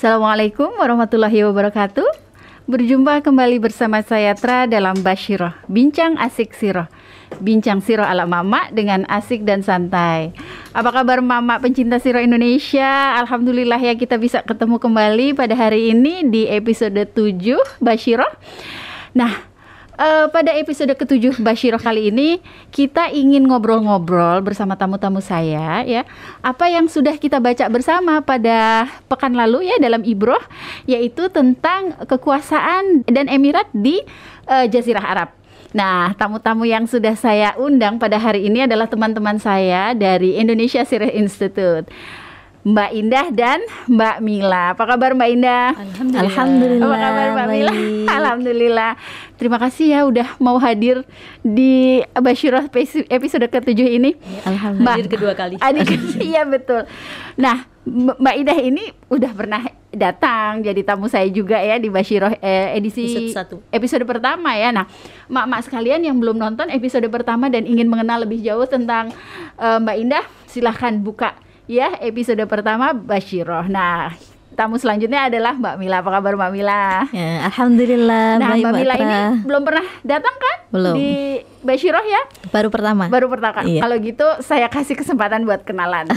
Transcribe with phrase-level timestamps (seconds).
[0.00, 2.08] Assalamualaikum warahmatullahi wabarakatuh.
[2.64, 6.88] Berjumpa kembali bersama saya Tra dalam Bashiroh, Bincang Asik Siroh.
[7.36, 10.32] Bincang Siroh ala Mama dengan asik dan santai.
[10.72, 13.20] Apa kabar Mama pencinta Siroh Indonesia?
[13.20, 18.32] Alhamdulillah ya kita bisa ketemu kembali pada hari ini di episode 7 Bashiroh.
[19.12, 19.49] Nah,
[20.00, 22.40] uh, pada episode ketujuh Bashiro kali ini
[22.72, 26.08] kita ingin ngobrol-ngobrol bersama tamu-tamu saya ya.
[26.40, 30.40] Apa yang sudah kita baca bersama pada pekan lalu ya dalam Ibroh
[30.88, 34.00] yaitu tentang kekuasaan dan emirat di
[34.48, 35.30] uh, Jazirah Arab.
[35.70, 41.14] Nah, tamu-tamu yang sudah saya undang pada hari ini adalah teman-teman saya dari Indonesia Sirih
[41.14, 41.86] Institute.
[42.70, 43.58] Mbak Indah dan
[43.90, 44.78] Mbak Mila.
[44.78, 45.74] Apa kabar Mbak Indah?
[45.74, 46.22] Alhamdulillah.
[46.22, 46.86] Alhamdulillah.
[46.86, 47.54] Apa kabar Mbak baik.
[47.58, 47.72] Mila?
[48.20, 48.92] Alhamdulillah.
[49.34, 51.02] Terima kasih ya udah mau hadir
[51.42, 52.70] di Bashirah
[53.10, 54.14] episode ke-7 ini.
[54.46, 54.96] Alhamdulillah.
[55.02, 55.54] Mbak, kedua kali.
[55.66, 55.88] Adik,
[56.22, 56.86] iya betul.
[57.34, 62.78] Nah, Mbak Indah ini udah pernah datang jadi tamu saya juga ya di Bashirah eh,
[62.78, 64.70] edisi episode, episode pertama ya.
[64.70, 64.86] Nah,
[65.26, 69.10] mak-mak sekalian yang belum nonton episode pertama dan ingin mengenal lebih jauh tentang
[69.58, 71.34] uh, Mbak Indah, silahkan buka
[71.70, 73.70] ya episode pertama Bashiroh.
[73.70, 74.10] Nah,
[74.58, 76.02] tamu selanjutnya adalah Mbak Mila.
[76.02, 77.06] Apa kabar Mbak Mila?
[77.14, 78.42] Ya, Alhamdulillah.
[78.42, 80.56] Nah, Mbak Mila ini belum pernah datang kan?
[80.74, 80.94] Belum.
[80.98, 81.10] Di
[81.62, 82.22] Bashiroh ya?
[82.50, 83.06] Baru pertama.
[83.06, 83.62] Baru pertama.
[83.62, 83.86] Iya.
[83.86, 86.10] Kalau gitu saya kasih kesempatan buat kenalan.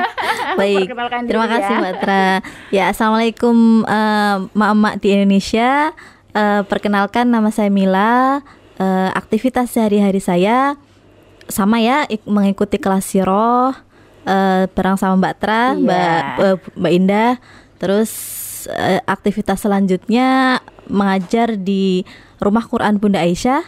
[0.60, 0.90] Baik.
[1.30, 1.78] Terima kasih ya.
[1.78, 2.26] Mbak Tra.
[2.74, 5.94] Ya, Assalamualaikum uh, emak-emak di Indonesia.
[6.34, 8.42] Uh, perkenalkan nama saya Mila.
[8.76, 10.76] Uh, aktivitas sehari-hari saya
[11.48, 13.85] sama ya mengikuti kelas siroh
[14.26, 15.80] uh, bareng sama Mbak Tra, iya.
[15.80, 17.32] Mbak uh, Mbak Indah.
[17.80, 18.12] Terus
[18.68, 20.60] uh, aktivitas selanjutnya
[20.90, 22.02] mengajar di
[22.42, 23.64] Rumah Quran Bunda Aisyah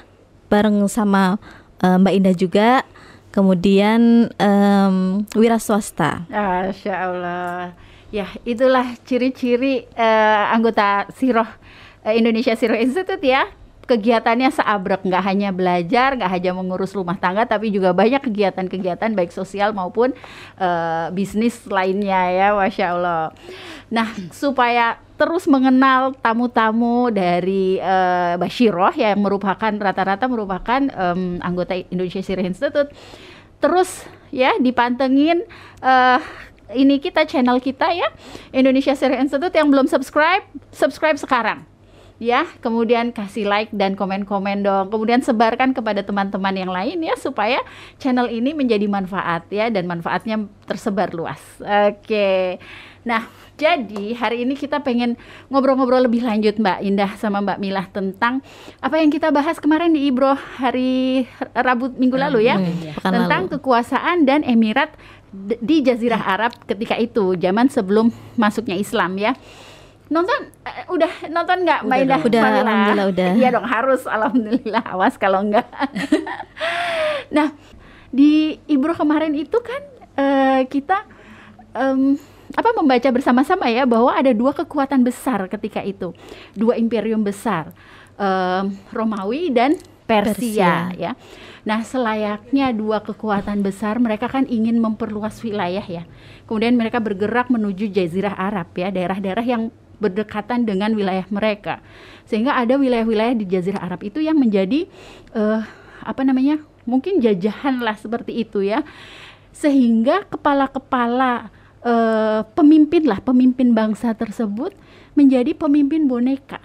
[0.53, 1.41] bareng sama
[1.81, 2.71] uh, Mbak Indah juga.
[3.29, 6.27] Kemudian um, wira swasta.
[6.27, 7.77] Masya Allah.
[8.09, 11.47] Ya, itulah ciri-ciri uh, anggota Siroh
[12.09, 13.45] Indonesia Siroh Institute ya
[13.89, 15.03] kegiatannya seabrek.
[15.03, 20.13] Nggak hanya belajar nggak hanya mengurus rumah tangga tapi juga banyak kegiatan-kegiatan baik sosial maupun
[20.61, 23.33] uh, bisnis lainnya ya masya Allah.
[23.89, 32.23] Nah supaya terus mengenal tamu-tamu dari uh, Bashiroh yang merupakan rata-rata merupakan um, anggota Indonesia
[32.23, 32.95] Sirih Institute
[33.59, 35.43] terus ya dipantengin
[35.83, 36.23] uh,
[36.71, 38.07] ini kita channel kita ya
[38.55, 41.67] Indonesia Sirih Institute yang belum subscribe subscribe sekarang
[42.23, 42.47] ya.
[42.61, 44.87] Kemudian kasih like dan komen-komen dong.
[44.93, 47.63] Kemudian sebarkan kepada teman-teman yang lain ya supaya
[47.97, 51.41] channel ini menjadi manfaat ya dan manfaatnya tersebar luas.
[51.63, 52.59] Oke.
[53.07, 53.27] Nah
[53.59, 55.19] jadi hari ini kita pengen
[55.51, 58.39] ngobrol-ngobrol lebih lanjut Mbak Indah sama Mbak Milah tentang
[58.79, 61.27] apa yang kita bahas kemarin di Ibro hari
[61.59, 63.59] Rabu minggu lalu ya, hmm, tentang lalu.
[63.59, 64.95] kekuasaan dan emirat
[65.59, 69.35] di Jazirah Arab ketika itu zaman sebelum masuknya Islam ya
[70.09, 72.21] nonton uh, udah nonton nggak Mbak Indah?
[72.25, 73.31] Udah, alhamdulillah udah.
[73.37, 75.69] Iya dong harus alhamdulillah awas kalau enggak.
[77.37, 77.53] nah
[78.09, 79.83] di Ibro kemarin itu kan
[80.17, 81.05] uh, kita
[81.77, 82.17] um,
[82.57, 86.17] apa membaca bersama-sama ya bahwa ada dua kekuatan besar ketika itu
[86.57, 87.77] dua imperium besar
[88.17, 89.77] um, Romawi dan
[90.09, 91.13] Persia, Persia ya.
[91.69, 96.09] Nah, selayaknya dua kekuatan besar, mereka kan ingin memperluas wilayah ya.
[96.49, 101.83] Kemudian mereka bergerak menuju Jazirah Arab ya, daerah-daerah yang berdekatan dengan wilayah mereka.
[102.25, 104.87] Sehingga ada wilayah-wilayah di Jazirah Arab itu yang menjadi
[105.35, 105.63] uh,
[106.03, 106.63] apa namanya?
[106.89, 108.81] mungkin jajahan lah seperti itu ya.
[109.53, 111.53] Sehingga kepala-kepala
[111.85, 114.73] uh, pemimpin lah, pemimpin bangsa tersebut
[115.13, 116.65] menjadi pemimpin boneka.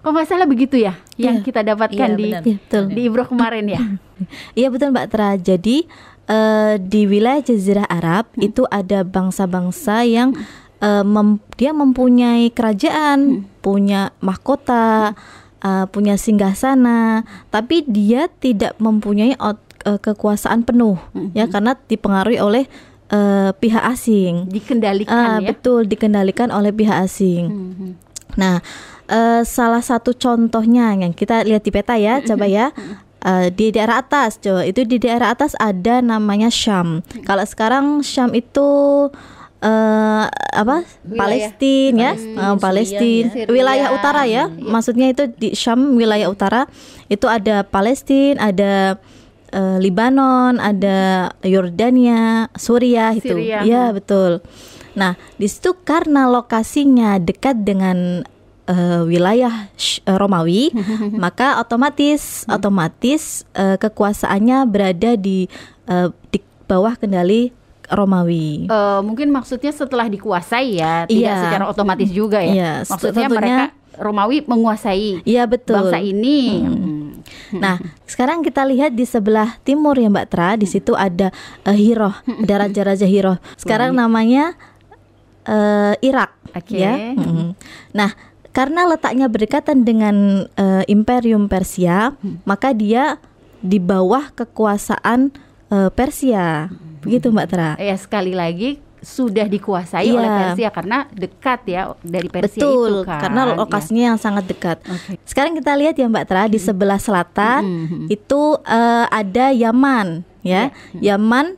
[0.00, 2.84] Kok nggak salah begitu ya, ya yang kita dapatkan ya, di ya, betul.
[2.88, 3.80] di Ibro kemarin ya?
[4.52, 5.32] Iya betul Mbak Tra.
[5.40, 5.88] Jadi
[6.28, 8.52] uh, di wilayah Jazirah Arab hmm.
[8.52, 10.36] itu ada bangsa-bangsa yang
[10.80, 13.62] uh, mem dia mempunyai kerajaan, hmm.
[13.64, 15.14] punya mahkota,
[15.64, 21.32] uh, punya singgasana, tapi dia tidak mempunyai uh, kekuasaan penuh hmm.
[21.32, 22.64] ya karena dipengaruhi oleh
[23.12, 24.48] uh, pihak asing.
[24.48, 25.48] Dikendalikan uh, ya.
[25.52, 27.44] Betul, dikendalikan oleh pihak asing.
[27.48, 27.72] Hmm.
[27.76, 27.92] hmm.
[28.38, 28.62] Nah,
[29.10, 32.26] uh, salah satu contohnya yang kita lihat di peta ya, hmm.
[32.26, 32.66] coba ya.
[33.20, 37.04] Uh, di daerah atas, coba itu di daerah atas ada namanya Syam.
[37.04, 37.24] Hmm.
[37.28, 38.68] Kalau sekarang Syam itu
[39.62, 40.84] uh, apa?
[41.04, 42.12] Palestina ya.
[42.16, 43.30] Uh, Palestina.
[43.32, 43.46] Ya.
[43.48, 44.48] wilayah utara ya.
[44.48, 44.68] Hmm.
[44.68, 46.66] maksudnya itu di Syam wilayah utara.
[47.08, 48.98] Itu ada Palestina ada
[49.54, 53.36] uh, Libanon ada Yordania Suriah itu.
[53.40, 54.42] Ya betul.
[54.96, 58.26] Nah di situ karena lokasinya dekat dengan
[58.70, 59.70] uh, wilayah
[60.06, 60.74] Romawi
[61.24, 62.54] maka otomatis hmm.
[62.54, 65.46] otomatis uh, kekuasaannya berada di
[65.90, 66.38] uh, di
[66.70, 67.50] bawah kendali
[67.90, 68.70] Romawi.
[68.70, 71.36] Uh, mungkin maksudnya setelah dikuasai ya, tidak Iya.
[71.42, 72.52] secara otomatis juga ya.
[72.54, 73.64] Iya, maksudnya tentunya- mereka
[74.00, 75.76] Romawi menguasai Iya betul.
[75.76, 76.62] bangsa ini.
[76.62, 76.72] Hmm.
[77.50, 77.60] Hmm.
[77.60, 77.76] Nah,
[78.06, 81.28] sekarang kita lihat di sebelah timur ya Mbak Tra, di situ ada
[81.66, 83.36] eh, Hiroh, ada raja-raja Hiroh.
[83.58, 84.54] Sekarang namanya
[85.44, 86.78] eh, Irak, Oke.
[86.78, 86.94] ya.
[87.12, 87.52] Mm.
[87.92, 88.14] Nah,
[88.50, 92.14] karena letaknya berdekatan dengan eh, Imperium Persia,
[92.44, 93.18] maka dia
[93.60, 95.34] di bawah kekuasaan
[95.70, 96.68] eh, Persia.
[97.00, 97.70] Begitu Mbak Tra.
[97.76, 100.38] Ya sekali lagi sudah dikuasai oleh Iya.
[100.44, 103.20] Persia karena dekat ya dari Persia Betul, itu kan.
[103.22, 103.54] karena Iya.
[103.56, 104.76] lokasinya yang sangat dekat.
[104.84, 105.16] Oke.
[105.24, 108.06] Sekarang kita lihat ya Mbak Tra di sebelah selatan Mhm.
[108.08, 110.68] itu eh, ada Yaman ya.
[110.92, 111.56] Yaman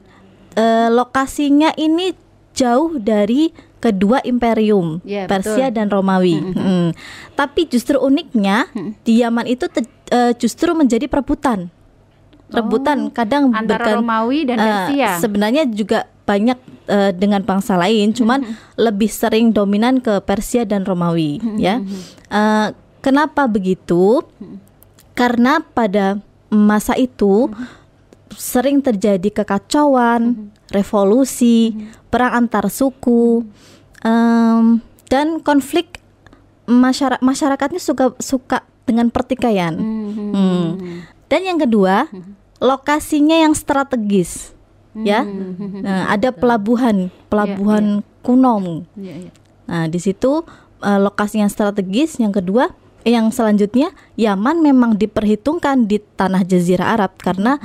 [0.52, 2.14] eh, lokasinya ini
[2.52, 3.50] jauh dari
[3.80, 5.74] kedua imperium Iya, Persia betul.
[5.74, 6.38] dan Romawi.
[6.38, 6.88] Mm.
[7.34, 8.70] Tapi justru uniknya
[9.02, 11.66] di Yaman itu te- eh, justru menjadi perebutan.
[12.52, 15.10] Rebutan kadang Oh, Antara bukan Romawi dan eh, Persia.
[15.18, 18.44] sebenarnya juga banyak eh, dengan bangsa lain, cuman
[18.86, 21.80] lebih sering dominan ke Persia dan Romawi, ya.
[22.30, 22.68] Eh,
[23.00, 24.22] kenapa begitu?
[25.12, 27.48] Karena pada masa itu
[28.36, 31.72] sering terjadi kekacauan, revolusi,
[32.08, 33.44] perang antar suku,
[34.04, 34.80] em,
[35.12, 36.00] dan konflik
[36.64, 39.76] masyarakat masyarakatnya suka suka dengan pertikaian.
[39.76, 41.04] Hmm.
[41.28, 42.08] Dan yang kedua,
[42.62, 44.54] lokasinya yang strategis,
[44.94, 45.26] ya.
[45.84, 48.86] Nah, ada pelabuhan, pelabuhan kuno.
[48.94, 49.32] Iya, iya.
[49.66, 50.46] Nah, di situ
[50.78, 52.22] eh, lokasi yang strategis.
[52.22, 52.70] Yang kedua,
[53.02, 57.58] eh, yang selanjutnya, Yaman memang diperhitungkan di tanah Jazirah Arab karena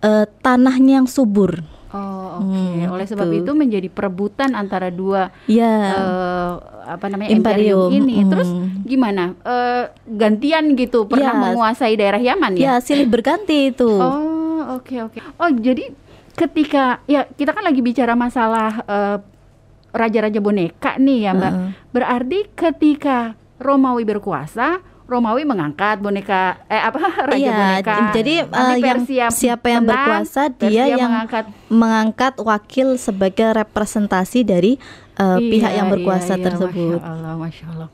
[0.00, 1.66] eh, tanahnya yang subur.
[1.92, 2.56] Oh, oke.
[2.56, 3.44] Hmm, Oleh sebab gitu.
[3.44, 6.52] itu menjadi perebutan antara dua Ya, eh,
[6.88, 8.16] apa namanya Imperium, imperium, ini.
[8.24, 8.30] mm.
[8.32, 8.48] Terus
[8.82, 9.36] gimana?
[9.38, 11.40] Eh, gantian gitu pernah Ya.
[11.42, 12.64] menguasai daerah Yaman ya?
[12.64, 13.92] ya silih berganti itu.
[13.92, 15.20] Oh, oke oke.
[15.36, 15.92] Oh, jadi
[16.32, 19.16] ketika ya kita kan lagi bicara masalah eh,
[19.92, 21.52] raja-raja boneka nih ya, Mbak.
[21.52, 21.68] Heeh.
[21.92, 27.94] Berarti ketika Romawi berkuasa, Romawi mengangkat boneka eh apa raja Iya, boneka.
[28.12, 34.42] jadi eh, yang siapa yang menang, berkuasa dia Persia yang mengangkat mengangkat wakil sebagai representasi
[34.42, 34.72] dari
[35.14, 36.98] eh, Iya, pihak yang iya, berkuasa iya, tersebut.
[36.98, 37.88] Masya Allah, masya Allah.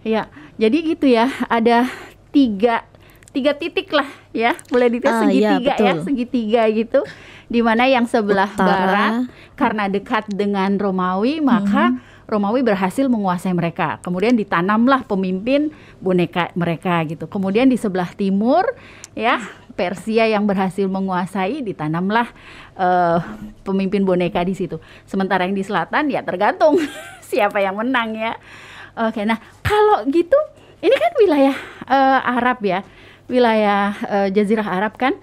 [0.00, 0.22] Ya,
[0.54, 1.26] jadi gitu ya.
[1.44, 1.90] Ada
[2.28, 2.86] tiga
[3.28, 6.04] tiga titik lah ya, boleh dites Ah, iya, segitiga ya, betul.
[6.04, 7.00] segitiga gitu.
[7.46, 8.64] Di mana yang sebelah Utara.
[8.64, 9.12] barat
[9.54, 12.07] karena dekat dengan Romawi, maka Mhm.
[12.28, 13.96] Romawi berhasil menguasai mereka.
[14.04, 17.24] Kemudian ditanamlah pemimpin boneka mereka gitu.
[17.24, 18.68] Kemudian di sebelah timur
[19.16, 19.40] ya
[19.72, 22.28] Persia yang berhasil menguasai ditanamlah
[22.76, 23.18] eh,
[23.64, 24.76] pemimpin boneka di situ.
[25.08, 26.76] Sementara yang di selatan ya tergantung
[27.32, 28.36] siapa yang menang ya.
[29.08, 30.36] Oke, nah kalau gitu
[30.84, 31.56] ini kan wilayah
[31.88, 32.84] eh, Arab ya,
[33.24, 35.16] wilayah eh, Jazirah Arab kan.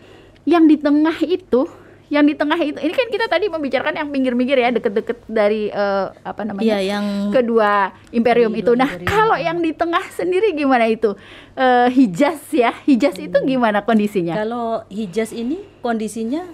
[0.46, 1.70] Yang di tengah itu
[2.08, 6.06] yang di tengah itu ini kan kita tadi membicarakan yang pinggir-pinggir ya deket-deket dari eh,
[6.22, 8.78] apa namanya Iya, yang kedua imperium itu.
[8.78, 9.10] Nah, imperium.
[9.10, 11.18] kalau yang di tengah sendiri gimana itu?
[11.58, 14.38] Eh, Hijaz ya, Hijaz itu gimana kondisinya?
[14.38, 16.46] Kalau Hijaz ini kondisinya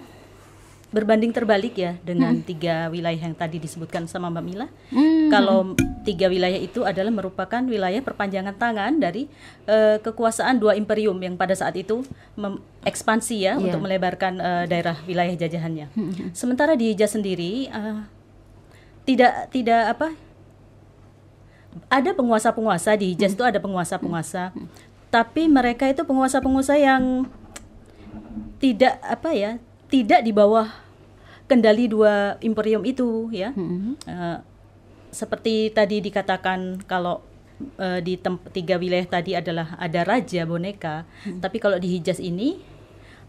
[0.92, 4.68] berbanding terbalik ya dengan tiga wilayah yang tadi disebutkan sama Mbak Mila.
[4.92, 5.32] Hmm.
[5.32, 5.72] Kalau
[6.04, 9.24] tiga wilayah itu adalah merupakan wilayah perpanjangan tangan dari
[9.64, 12.04] eh, kekuasaan dua imperium yang pada saat itu
[12.84, 13.64] ekspansi ya Iya.
[13.72, 15.88] untuk melebarkan eh, daerah wilayah jajahannya.
[16.36, 17.98] Sementara di Hijaz sendiri eh,
[19.08, 20.08] tidak tidak apa
[21.88, 24.52] ada penguasa-penguasa di Hijaz itu ada penguasa-penguasa,
[25.08, 27.24] tapi mereka itu penguasa-penguasa yang
[28.60, 29.52] tidak apa ya,
[29.92, 30.72] tidak di bawah
[31.44, 33.52] kendali dua imperium itu ya.
[33.52, 34.00] Hmm.
[34.08, 34.38] Eh,
[35.12, 37.20] seperti tadi dikatakan kalau
[37.76, 38.16] eh, di
[38.56, 41.04] tiga wilayah tadi adalah ada raja boneka,
[41.44, 42.56] tapi kalau di Hijaz ini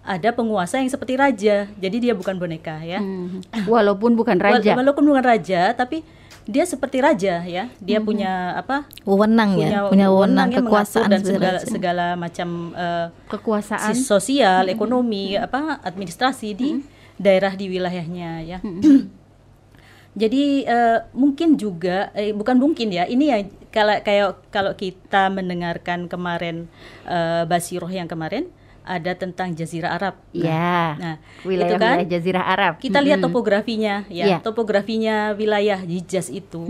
[0.03, 3.03] ada penguasa yang seperti raja, jadi dia bukan boneka ya.
[3.03, 3.43] Hmm.
[3.67, 4.75] Walaupun bukan raja.
[4.75, 6.07] Walaupun bukan raja, tapi
[6.43, 7.71] dia seperti raja ya.
[7.79, 8.83] Dia punya apa?
[9.07, 11.67] wewenang ya, punya wewenang kekuasaan dan segala, raja.
[11.67, 13.95] segala macam eh, Kekuasaan.
[13.95, 16.69] si sosial, ekonomi, apa administrasi di
[17.15, 18.59] daerah di wilayahnya ya.
[20.21, 23.09] Jadi eh, mungkin juga eh, bukan mungkin ya.
[23.09, 23.37] Ini ya
[23.73, 26.69] kalau kayak kalau kita mendengarkan kemarin
[27.07, 28.51] eh, Basiroh yang kemarin
[28.83, 30.15] ada tentang Jazirah Arab.
[30.31, 30.95] Ya.
[30.99, 32.73] Nah, wilayah itu kan wilayah Jazirah Arab.
[32.77, 34.25] kita lihat topografinya ya.
[34.27, 34.37] Iya.
[34.39, 36.67] Topografinya wilayah Hijaz itu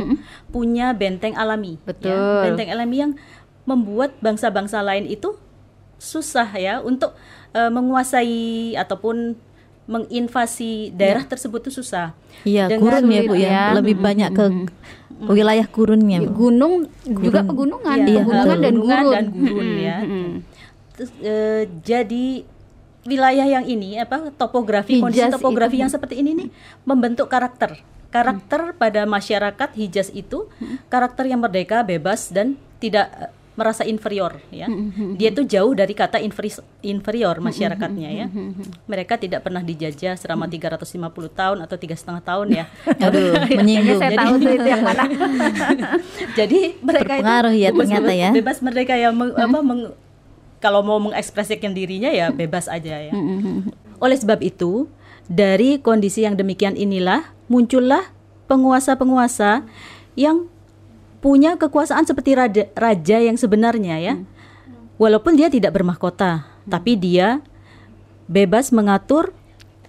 [0.50, 1.78] punya benteng alami.
[1.78, 1.86] ya.
[1.90, 2.40] Betul.
[2.50, 3.12] Benteng alami yang
[3.66, 5.34] membuat bangsa-bangsa lain itu
[5.98, 7.16] susah ya untuk
[7.52, 9.34] eh, menguasai ataupun
[9.84, 12.16] menginvasi daerah tersebut itu susah.
[12.48, 13.64] Iya, gurun ya Bu ya, ya.
[13.76, 14.46] lebih banyak ke
[15.28, 16.24] wilayah gurunnya.
[16.24, 16.48] Bu.
[16.48, 19.14] Gunung juga pegunungan, Iya, pegunungan dan Pegunungan gurun.
[19.14, 19.98] dan gurun, ya.
[21.20, 22.26] Eh, jadi
[23.04, 25.82] wilayah yang ini apa topografi kondisi Hijaz topografi itu.
[25.82, 26.48] yang seperti ini nih
[26.84, 27.76] membentuk karakter.
[28.08, 30.46] Karakter pada masyarakat Hijaz itu
[30.88, 34.66] karakter yang merdeka bebas dan tidak eh, merasa inferior ya.
[35.14, 38.26] Dia itu jauh dari kata inferi- inferior masyarakatnya ya.
[38.84, 40.98] mereka tidak pernah dijajah selama 350
[41.30, 42.66] tahun atau tiga setengah tahun ya.
[43.06, 44.00] Aduh, Kayaknya menyinggung.
[44.00, 45.04] saya Jadi- tahu tuh itu yang mana.
[46.40, 48.30] jadi mereka itu ya bebas, ternyata ya.
[48.32, 49.94] bebas merdeka ya meng- apa, meng-
[50.64, 53.12] kalau mau mengekspresikan dirinya ya bebas aja ya.
[54.00, 54.88] Oleh sebab itu
[55.28, 58.08] dari kondisi yang demikian inilah muncullah
[58.48, 59.68] penguasa-penguasa
[60.16, 60.48] yang
[61.20, 64.14] punya kekuasaan seperti raja, raja yang sebenarnya ya.
[64.96, 67.44] Walaupun dia tidak bermahkota tapi dia
[68.32, 69.36] bebas mengatur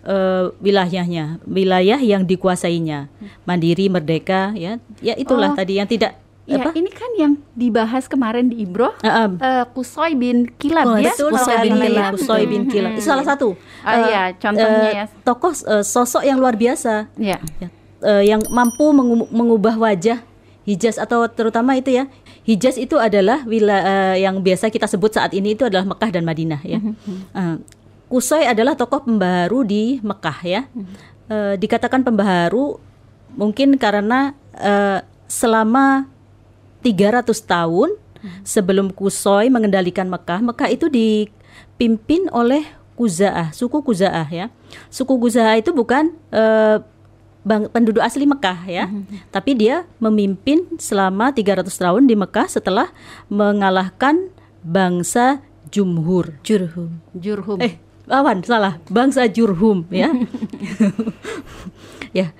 [0.02, 3.08] eh, wilayahnya, wilayah yang dikuasainya,
[3.46, 5.56] mandiri, merdeka, ya, ya itulah Oh.
[5.56, 6.76] tadi yang tidak Ya, apa?
[6.76, 8.92] ini kan yang dibahas kemarin di Ibro.
[9.00, 9.28] Ah, ah.
[9.32, 11.08] eh, Kusoy bin Kilab Oh, ya.
[11.08, 11.96] Betul kalau Kusoy nggak bin Kilab.
[11.96, 12.12] ya.
[12.12, 12.90] Kusoy bin Kilab.
[12.92, 13.48] Itu salah satu.
[13.80, 15.04] Ah, Eh, iya, contohnya eh, ya.
[15.22, 17.40] Tokoh eh, sosok yang luar biasa, Ya.
[17.58, 17.68] ya,
[18.02, 20.20] eh, yang mampu mengu- mengubah wajah
[20.64, 22.08] Hijaz atau terutama itu ya.
[22.42, 26.60] Hijaz itu adalah wilayah yang biasa kita sebut saat ini itu adalah Mekah dan Madinah
[26.62, 26.76] ya.
[27.32, 27.56] Eh,
[28.06, 30.68] Kusoy adalah tokoh pembaharu di Mekah ya.
[31.24, 32.76] Eh, dikatakan pembaharu
[33.34, 36.12] mungkin karena eh, selama
[36.84, 37.96] 300 tahun
[38.44, 42.64] sebelum Kusoy mengendalikan Mekah, Mekah itu dipimpin oleh
[42.94, 44.54] Kuzaah, suku Kuzaah ya.
[44.92, 46.78] Suku Kuzaah itu bukan eh,
[47.42, 48.86] bang, penduduk asli Mekah ya,
[49.34, 52.94] tapi dia memimpin selama 300 tahun di Mekah setelah
[53.26, 54.30] mengalahkan
[54.62, 55.42] bangsa
[55.74, 56.38] Jumhur.
[56.46, 57.02] Jurhum.
[57.18, 57.58] Jurhum.
[57.58, 60.14] Eh, lawan salah, bangsa Jurhum ya.
[62.18, 62.30] ya.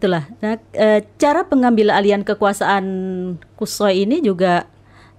[0.00, 0.24] Itulah.
[0.40, 2.84] Nah, eh, cara pengambil alian kekuasaan
[3.60, 4.64] Kusoy ini juga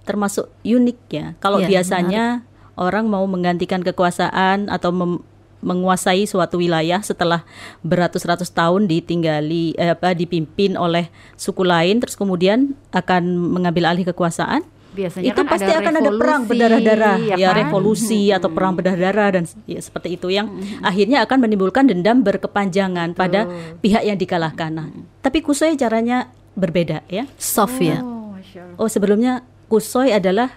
[0.02, 1.26] termasuk unik ya.
[1.38, 2.42] Kalau Iya, biasanya
[2.74, 5.22] orang mau menggantikan kekuasaan atau mem-
[5.62, 7.46] menguasai suatu wilayah setelah
[7.86, 11.06] beratus-ratus tahun ditinggali eh, apa dipimpin oleh
[11.38, 13.22] suku lain terus kemudian akan
[13.54, 17.48] mengambil alih kekuasaan Biasanya itu kan pasti ada akan ada perang revolusi, berdarah-darah ya ya,
[17.48, 17.56] kan?
[17.64, 20.52] revolusi atau perang berdarah-darah dan ya, seperti itu yang
[20.84, 23.48] akhirnya akan menimbulkan dendam berkepanjangan pada
[23.80, 24.68] pihak yang dikalahkan.
[24.68, 24.92] Nah,
[25.24, 27.24] tapi Kusoy caranya berbeda ya.
[27.40, 28.04] Soft ya.
[28.04, 28.76] Oh, Masya Allah.
[28.76, 29.32] Oh, sebelumnya
[29.72, 30.52] Kusoy adalah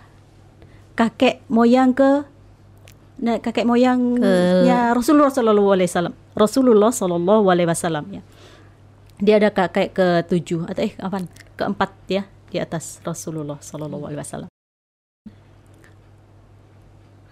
[0.99, 2.27] kakek moyang ke
[3.23, 6.15] nah, kakek moyangnya Rasulullah Shallallahu Alaihi Wasallam.
[6.35, 8.21] Rasulullah Shallallahu Alaihi Wasallam ya.
[9.23, 14.49] Dia ada kakek ketujuh atau eh kapan keempat ya di atas Rasulullah Alaihi Wasallam.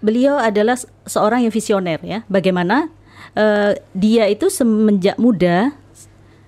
[0.04, 2.28] Beliau adalah se- seorang yang visioner ya.
[2.28, 2.92] Bagaimana
[3.40, 5.72] eh, dia itu semenjak muda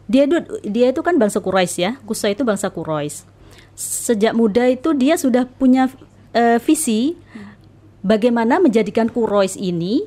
[0.05, 1.91] dia itu dia itu kan bangsa Quraisy ya.
[2.03, 3.25] Kusa itu bangsa Quraisy.
[3.79, 5.87] Sejak muda itu dia sudah punya
[6.35, 7.15] eh, visi
[8.03, 10.05] bagaimana menjadikan Quraisy ini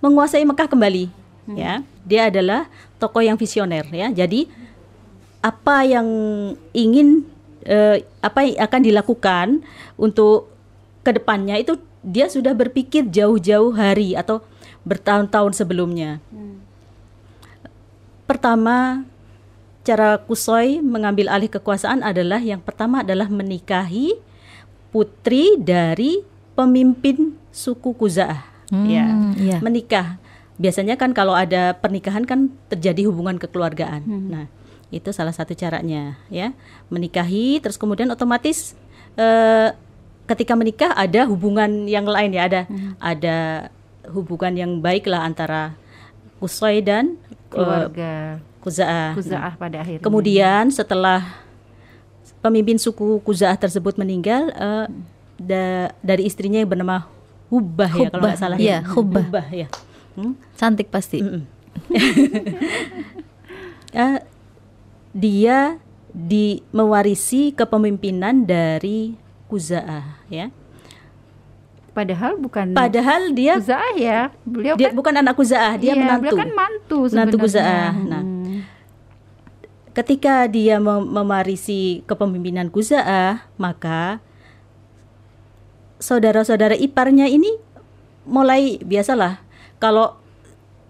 [0.00, 1.10] menguasai Mekah kembali
[1.58, 1.82] ya.
[2.06, 2.70] Dia adalah
[3.02, 4.08] tokoh yang visioner ya.
[4.14, 4.48] Jadi
[5.44, 6.06] apa yang
[6.72, 7.33] ingin
[7.64, 9.46] eh, apa yang akan dilakukan
[9.96, 10.52] untuk
[11.04, 14.44] ke depannya itu dia sudah berpikir jauh-jauh hari atau
[14.84, 16.20] bertahun-tahun sebelumnya.
[18.24, 19.04] Pertama,
[19.84, 24.16] cara Kusoy mengambil alih kekuasaan adalah yang pertama adalah menikahi
[24.92, 26.24] putri dari
[26.56, 28.52] pemimpin suku Kuzaah.
[28.88, 29.04] ya,
[29.36, 29.58] iya.
[29.60, 30.16] menikah.
[30.56, 34.02] Biasanya kan kalau ada pernikahan kan terjadi hubungan kekeluargaan.
[34.06, 34.44] Nah,
[34.94, 36.54] itu salah satu caranya, ya.
[36.88, 38.78] Menikahi, terus kemudian otomatis
[39.18, 39.74] eh,
[40.30, 42.60] ketika menikah ada hubungan yang lain ya, ada
[43.02, 43.36] ada
[44.08, 45.74] hubungan yang baik lah antara
[46.38, 49.12] Kusoy dan eh, Keluarga Kuzaah.
[49.12, 50.04] Nah, Kuzaah pada akhirnya.
[50.04, 51.20] Kemudian setelah
[52.40, 54.86] pemimpin suku Kuzaah tersebut meninggal, eh,
[55.40, 57.04] da- dari istrinya yang bernama
[57.52, 58.88] Hubbah ya kalau nggak salah iya, ya.
[58.88, 59.46] Hubbah.
[59.52, 59.68] ya.
[60.16, 60.34] Hmm?
[60.56, 61.20] Cantik pasti.
[63.94, 64.18] Eh,
[65.14, 65.78] dia
[66.10, 69.14] di mewarisi kepemimpinan dari
[69.46, 70.50] Kuzaah ya.
[71.94, 74.34] Padahal bukan Padahal dia Kuzaah ya.
[74.42, 76.22] Beliau dia kan bukan anak Kuzaah, dia iya, menantu.
[76.26, 77.36] Beliau kan mantu Menantu.
[77.38, 77.92] Kuzaah.
[77.94, 78.60] Nah, Hmm.
[79.94, 84.18] ketika dia mem- mewarisi kepemimpinan Kuzaah, maka
[86.02, 87.48] saudara-saudara iparnya ini
[88.26, 89.38] mulai biasalah
[89.78, 90.18] kalau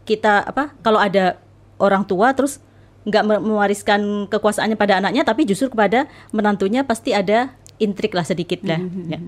[0.09, 1.37] kita apa kalau ada
[1.77, 2.61] orang tua terus
[3.05, 8.65] nggak me- mewariskan kekuasaannya pada anaknya tapi justru kepada menantunya pasti ada intrik lah sedikit
[8.65, 9.19] lah ya.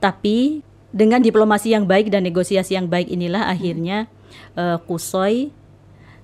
[0.00, 4.08] tapi dengan diplomasi yang baik dan negosiasi yang baik inilah akhirnya
[4.56, 5.52] eh, Kusoy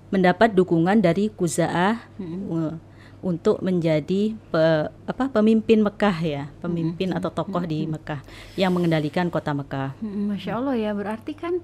[0.08, 2.74] mendapat dukungan dari Kuzaah eh,
[3.18, 8.22] untuk menjadi pe- apa pemimpin Mekah ya, pemimpin atau tokoh di Mekah
[8.54, 9.98] yang mengendalikan kota Mekah.
[9.98, 10.90] Hmm, Masya Allah ya.
[10.94, 11.58] Berarti kan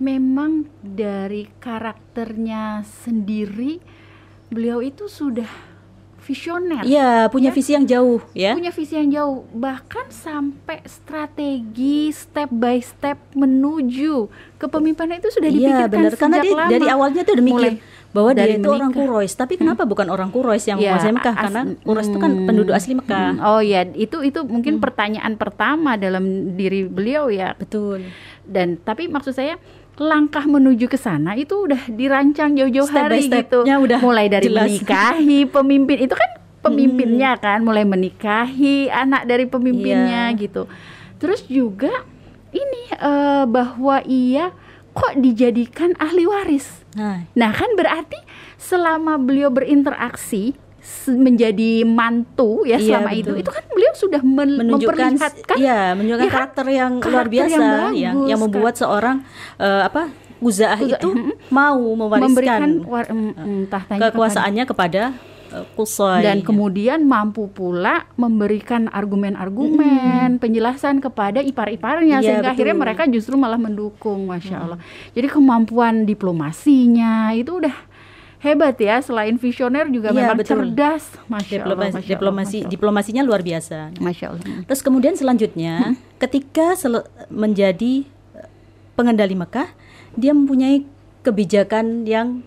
[0.00, 3.78] memang dari karakternya sendiri
[4.54, 5.50] beliau itu sudah
[6.20, 6.80] visioner.
[6.82, 7.54] Iya, punya Ya.
[7.54, 8.54] visi yang jauh ya.
[8.54, 15.56] Punya visi yang jauh, bahkan sampai strategi step by step menuju kepemimpinan itu sudah Iya,
[15.84, 16.70] dipikirkan benar karena sejak dia lama.
[16.70, 18.90] dari awalnya tuh udah mikir Mulai bahwa dia dari itu orang.
[18.90, 21.34] Quraisy, tapi kenapa bukan orang Quraisy yang Ya, menguasai Mekah?
[21.36, 23.28] Karena Quraisy itu kan hmm, penduduk asli Mekah.
[23.28, 27.52] hmm, Oh ya, itu itu mungkin pertanyaan pertama dalam diri beliau ya.
[27.52, 28.06] Betul.
[28.40, 29.58] Dan tapi maksud saya
[29.96, 33.62] langkah menuju ke sana itu udah dirancang jauh-jauh Step hari gitu.
[33.78, 34.66] udah Mulai dari jelas.
[34.66, 40.38] menikahi pemimpin itu kan pemimpinnya kan, mulai menikahi anak dari pemimpinnya Iya.
[40.40, 40.66] gitu.
[41.16, 41.92] Terus juga
[42.50, 44.50] ini eh, bahwa ia
[44.90, 46.86] kok dijadikan ahli waris.
[46.94, 48.16] Nah, Nah kan berarti
[48.56, 50.54] selama beliau berinteraksi
[51.06, 53.40] menjadi mantu ya Iya, selama itu betul.
[53.40, 56.36] itu kan beliau sudah men- menunjukkan memperlihatkan iya, menunjukkan ya kan?
[56.38, 59.16] karakter yang luar Karakter biasa yang yang yang, bagus, membuat seorang
[59.56, 60.02] eh, apa
[60.38, 61.34] Uzaah Uza- itu mm-mm.
[61.48, 65.02] mau memberikan mewariskan war- mm, mm, tahtanya kepada- kekuasaannya kepada
[65.50, 66.20] eh, Qusay.
[66.20, 72.84] dan kemudian mampu pula memberikan argumen-argumen penjelasan kepada ipar-iparnya Iya, sehingga akhirnya betul.
[72.84, 74.78] mereka justru malah mendukung masya Allah
[75.10, 77.72] jadi kemampuan diplomasinya itu udah
[78.44, 80.68] hebat ya selain visioner juga Iya, memang betul.
[80.68, 82.70] cerdas masya Allah diplomasi, masya Allah, diplomasi masya Allah.
[82.70, 83.78] diplomasinya luar biasa.
[83.96, 84.44] Masya Allah.
[84.62, 85.74] Terus kemudian selanjutnya,
[86.16, 88.48] ketika sele- menjadi eh,
[88.92, 89.72] pengendali Mekah,
[90.14, 90.84] dia mempunyai
[91.20, 92.44] kebijakan yang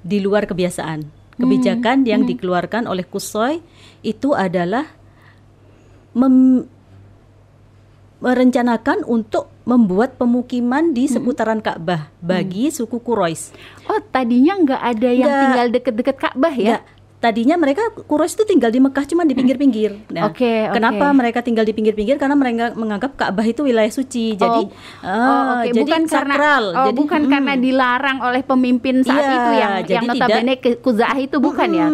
[0.00, 1.06] di luar kebiasaan.
[1.36, 3.62] Kebijakan yang dikeluarkan oleh Kusoy
[4.02, 4.90] itu adalah
[6.12, 6.66] mem-
[8.18, 13.52] merencanakan untuk membuat pemukiman di seputaran Ka'bah bagi suku Quraisy.
[13.84, 15.42] Oh, tadinya nggak ada yang Nggak.
[15.44, 16.80] tinggal deket-deket Ka'bah ya?
[16.80, 16.84] Nggak.
[17.18, 20.06] Tadinya mereka Quraisy itu tinggal di Mekah cuma di pinggir-pinggir.
[20.14, 20.78] Nah, Oke, oke.
[20.78, 22.14] Kenapa mereka tinggal di pinggir-pinggir?
[22.16, 24.38] Karena mereka menganggap Ka'bah itu wilayah suci.
[24.38, 25.74] Jadi, oh, ah, oke.
[25.74, 26.64] jadi bukan karena sakral.
[26.72, 30.54] oh, jadi bukan mm, karena dilarang oleh pemimpin saat Iya, itu yang jadi yang notabene
[30.62, 31.88] ke Kuzaah itu bukan ya?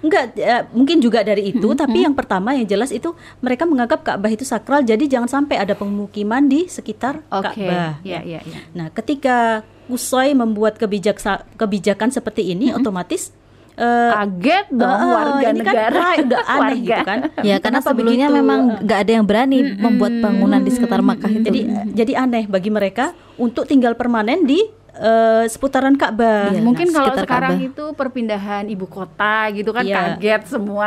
[0.00, 1.68] Enggak, eh, mungkin juga dari itu.
[1.72, 4.80] Tapi yang pertama yang jelas itu mereka menganggap Ka'bah itu sakral.
[4.80, 7.60] Jadi jangan sampai ada pemukiman di sekitar Oke.
[7.60, 8.00] Ka'bah.
[8.00, 8.60] Ya, ya, ya.
[8.70, 13.36] Nah, ketika Kusoi membuat kebijaksa- kebijakan seperti ini, otomatis
[13.74, 16.00] eh, Kaget dong eh, warga ini kan negara.
[16.16, 16.78] udah aneh Warga.
[16.80, 17.18] gitu kan.
[17.44, 18.38] Ya karena Kenapa sebelumnya begitu?
[18.38, 21.42] memang nggak ada yang berani membuat bangunan di sekitar Makkah itu.
[21.42, 21.60] jadi
[21.92, 24.62] jadi aneh bagi mereka untuk tinggal permanen di
[24.96, 26.50] eh, seputaran Ka'bah.
[26.50, 26.60] Iya.
[26.60, 27.68] Mungkin Nah, kalau sekarang Ka'bah.
[27.68, 30.16] itu perpindahan ibu kota gitu kan Iya.
[30.16, 30.86] kaget semua.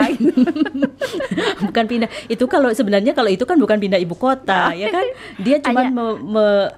[1.61, 2.09] bukan pindah.
[2.25, 5.05] Itu kalau sebenarnya kalau itu kan bukan pindah ibu kota, ya kan?
[5.37, 6.71] Dia cuma me- me-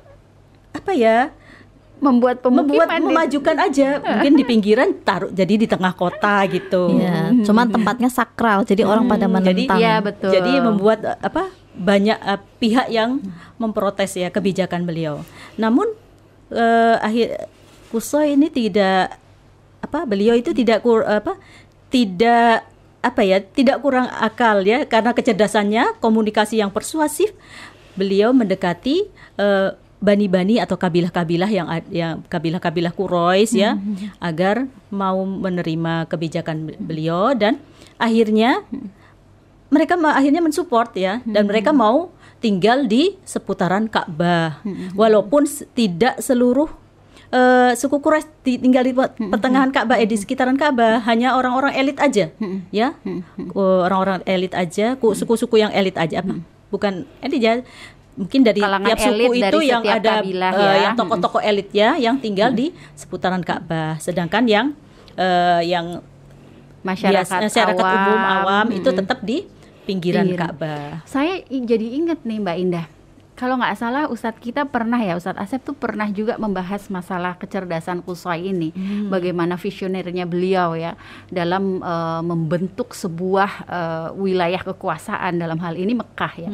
[0.72, 1.30] apa ya?
[2.00, 3.88] Membuat pemukiman membuat di- memajukan aja.
[4.00, 6.96] Mungkin di pinggiran taruh jadi di tengah kota gitu.
[6.96, 9.78] Ya, cuman tempatnya sakral, jadi orang pada Hmm, jadi- menentang.
[9.78, 10.32] Iya, betul.
[10.32, 11.52] Jadi membuat eh, apa?
[11.76, 13.20] banyak eh, pihak yang
[13.56, 15.24] memprotes ya kebijakan beliau.
[15.56, 15.92] Namun
[16.52, 17.28] eh, akhir
[17.90, 19.18] Kusoi ini tidak
[19.82, 20.06] apa?
[20.06, 21.42] Beliau itu tidak kur, apa?
[21.90, 22.56] Tidak
[23.02, 23.42] apa ya?
[23.42, 27.34] Tidak kurang akal ya karena kecerdasannya, komunikasi yang persuasif.
[27.98, 29.10] Beliau mendekati
[29.42, 33.76] eh, bani-bani atau kabilah-kabilah yang yang kabilah-kabilah Quraisy ya
[34.24, 37.60] agar mau menerima kebijakan beliau dan
[38.00, 38.64] akhirnya
[39.68, 44.64] mereka ma- akhirnya mensupport ya dan mereka mau tinggal di seputaran Ka'bah.
[44.94, 46.68] Walaupun s- tidak seluruh
[47.30, 51.98] eh, suku Quraisy tinggal di pe- pertengahan Ka'bah eh, di sekitaran Ka'bah hanya orang-orang elit
[51.98, 52.32] aja
[52.70, 52.96] ya?
[53.54, 56.40] Orang-orang elit aja ku- suku-suku yang elit aja apa?
[56.70, 57.54] Bukan elit ya
[58.16, 60.74] mungkin dari Kalangan tiap suku elit itu yang ada kabilah eh, ya.
[60.82, 63.96] yang tokoh-tokoh elit ya yang tinggal di seputaran Ka'bah.
[63.98, 64.66] Sedangkan yang
[65.14, 66.02] eh, yang
[66.82, 69.38] masyarakat, biasa- masyarakat awam, umum awam itu tetap di
[69.90, 70.54] pinggiran Pinggiran.
[70.54, 71.02] Ka'bah.
[71.10, 72.86] Saya jadi ingat nih Mbak Indah.
[73.40, 78.04] Kalau nggak salah Ustadz kita pernah ya Ustadz Asep tuh pernah juga membahas masalah kecerdasan
[78.04, 78.76] Kusai ini,
[79.08, 81.00] bagaimana visionernya beliau ya
[81.32, 86.52] dalam eh, membentuk sebuah eh, wilayah kekuasaan dalam hal ini Mekah ya.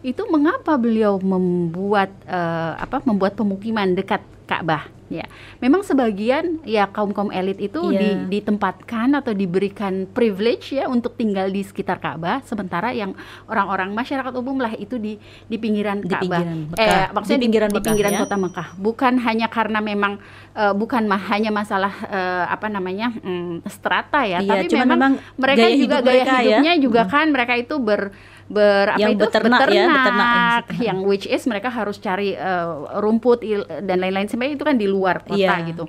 [0.00, 5.24] Itu mengapa beliau membuat eh, apa membuat pemukiman dekat Ka'bah ya.
[5.58, 7.98] Memang sebagian ya kaum-kaum elit itu Iya.
[7.98, 13.12] di, ditempatkan atau diberikan privilege ya untuk tinggal di sekitar Ka'bah sementara yang
[13.44, 16.42] orang-orang masyarakat umum lah itu di di pinggiran Di Ka'bah.
[16.74, 18.20] Eh maksudnya Di di pinggiran di Mekah, pinggiran ya.
[18.24, 18.68] kota Mekah.
[18.76, 20.12] Bukan hanya karena memang
[20.52, 25.12] eh, bukan mah hanya masalah eh, apa namanya mm, strata ya, Iya, tapi memang, memang
[25.36, 26.38] mereka gaya juga hidup gaya mereka ya.
[26.40, 28.00] hidupnya juga kan mereka itu ber
[28.44, 32.32] ber apa Yang itu beternak ya, beternak yang beternak, yang which is mereka harus cari
[32.32, 32.66] eh,
[32.98, 35.64] rumput il- dan lain-lain sebenarnya itu kan di luar kota Iya.
[35.64, 35.84] gitu.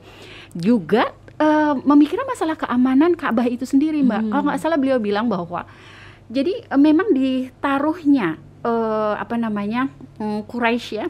[0.54, 4.22] Juga eh, memikirkan masalah keamanan Ka'bah itu sendiri, Mbak.
[4.22, 4.30] Hmm.
[4.30, 5.68] Kalau nggak salah beliau bilang bahwa
[6.28, 11.08] jadi eh, memang ditaruhnya eh, apa namanya mm, Quraisy ya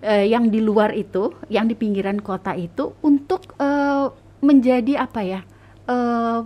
[0.00, 4.08] eh, yang di luar itu, yang di pinggiran kota itu untuk eh,
[4.40, 5.40] menjadi apa ya?
[5.84, 6.38] eh,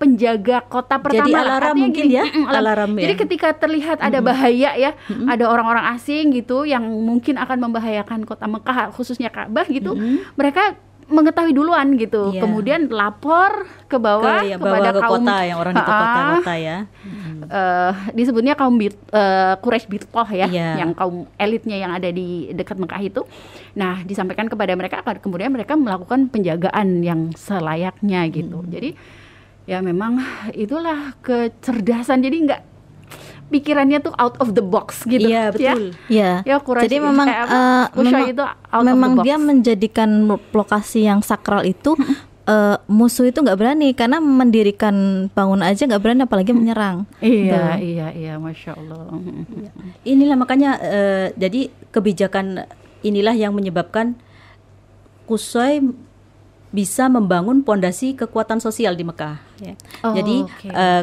[0.00, 2.64] penjaga kota pertama Jadi alarm Artinya mungkin gini, ya, mm-mm, alarm.
[2.64, 3.02] alarm ya.
[3.04, 4.90] Jadi ketika terlihat ada bahaya ya,
[5.28, 9.92] ada orang-orang asing gitu yang mungkin akan membahayakan kota Mekah khususnya Ka'bah gitu,
[10.40, 12.30] mereka mengetahui duluan gitu.
[12.30, 12.40] Iya.
[12.46, 15.84] Kemudian lapor ke bawah ke, ya, kepada bawa ke kaum kota yang orang Ha-ah.
[15.90, 16.76] kota-kota ya.
[17.58, 20.86] eh, disebutnya kaum bit, eh, Quraisy Bitqoh ya, Iya.
[20.86, 23.22] yang kaum elitnya yang ada di dekat Mekah itu.
[23.74, 28.62] Nah, disampaikan kepada mereka, kemudian mereka melakukan penjagaan yang selayaknya gitu.
[28.62, 28.70] Hmm.
[28.70, 28.94] Jadi
[29.70, 30.18] ya memang
[30.58, 32.26] itulah kecerdasan.
[32.26, 32.60] Jadi nggak
[33.54, 35.30] pikirannya tuh out of the box gitu.
[35.30, 35.74] Iya, ya.
[35.74, 35.82] betul.
[36.10, 36.30] Ya.
[36.42, 39.26] Ya, Quraisy Jadi memang eh, Khusya memang, itu out memang of the box.
[39.26, 40.10] dia menjadikan
[40.54, 41.94] lokasi yang sakral itu
[42.50, 47.06] eh, musuh itu nggak berani karena mendirikan bangun aja nggak berani apalagi menyerang.
[47.22, 47.82] Iya, Tuh.
[47.82, 49.06] iya, iya, masya Allah.
[50.02, 52.66] Inilah makanya eh, jadi kebijakan
[53.06, 54.18] inilah yang menyebabkan
[55.30, 55.78] Kusoi
[56.70, 59.36] bisa membangun pondasi kekuatan sosial di Mekah.
[59.58, 59.74] ya.
[60.06, 60.68] Oh, Jadi oke.
[60.70, 61.02] eh,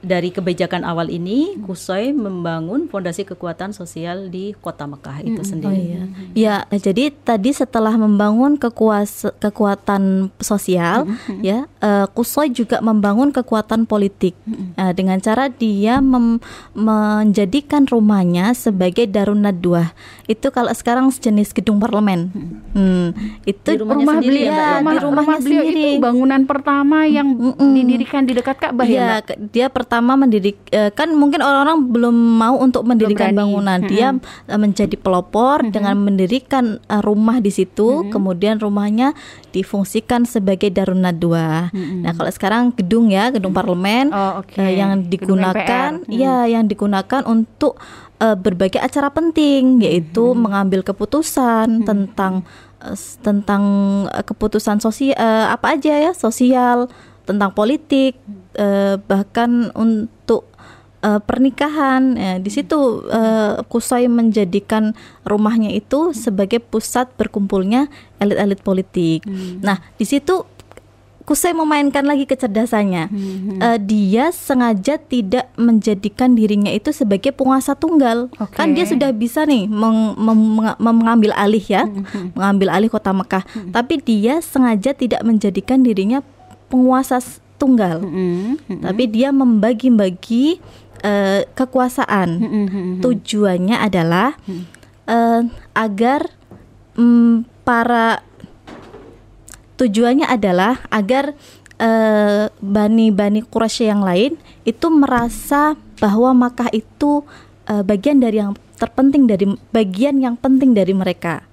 [0.00, 5.76] dari kebijakan awal ini Kusoi membangun pondasi kekuatan sosial di kota Mekah itu Oh sendiri.
[5.76, 6.02] iya.
[6.32, 10.02] Ya, jadi tadi setelah membangun kekuasa, kekuatan
[10.38, 11.04] sosial,
[11.38, 14.32] ya, eh, Kusoi juga membangun kekuatan politik
[14.72, 16.40] Eh, dengan cara dia mem-
[16.72, 19.92] menjadikan rumahnya sebagai Darun Nadwah.
[20.26, 22.30] Itu kalau sekarang sejenis gedung parlemen.
[22.72, 23.12] Hmm,
[23.44, 24.70] itu Di rumahnya rumah sendiri beliau, ya, ya?
[24.74, 25.82] rumah, di rumahnya rumah beliau sendiri.
[25.90, 29.20] itu bangunan pertama yang didirikan di dekat Ka'bah ya, Iya, Mbak?
[29.22, 33.82] ke- dia pertama mendidik eh, kan mungkin orang-orang belum mau untuk mendirikan bangunan.
[33.84, 34.14] Dia
[34.46, 37.74] eh, menjadi pelopor dengan mendirikan eh, rumah di situ,
[38.06, 39.18] kemudian rumahnya
[39.50, 41.74] difungsikan sebagai Darun Nadwa.
[41.74, 46.14] Nah, kalau sekarang gedung ya, gedung parlemen Oh, eh, yang digunakan MPR.
[46.14, 47.74] ya yang digunakan untuk
[48.16, 52.46] eh, berbagai acara penting yaitu mengambil keputusan tentang
[52.86, 53.62] s- tentang
[54.08, 56.86] eh, keputusan sosial apa aja ya sosial
[57.30, 58.18] tentang politik
[58.54, 60.50] eh, bahkan untuk
[61.00, 67.86] eh, pernikahan ya, di situ eh, Kusai menjadikan rumahnya itu sebagai pusat berkumpulnya
[68.18, 69.22] elit-elit politik.
[69.62, 70.42] Nah di situ
[71.20, 73.06] Kusai memainkan lagi kecerdasannya.
[73.62, 78.26] Eh, dia sengaja tidak menjadikan dirinya itu sebagai penguasa tunggal.
[78.34, 78.58] Oke.
[78.58, 81.86] Kan dia sudah bisa nih meng- mem- meng- mengambil alih ya,
[82.34, 83.46] mengambil alih kota Mekah.
[83.70, 86.18] Tapi dia sengaja tidak menjadikan dirinya
[86.70, 87.18] penguasa
[87.60, 88.00] tunggal.
[88.00, 88.80] Mm-mm.
[88.80, 90.62] Tapi dia membagi-bagi
[91.04, 92.28] eh, kekuasaan.
[92.40, 92.88] Mm-mm.
[93.04, 94.38] Tujuannya adalah
[95.04, 95.42] eh,
[95.74, 96.30] agar
[96.96, 98.24] mm, para
[99.76, 101.36] tujuannya adalah agar
[101.76, 107.26] eh, bani-bani Quraisy yang lain itu merasa bahwa Makkah itu
[107.68, 111.44] eh, bagian dari yang terpenting dari bagian yang penting dari mereka.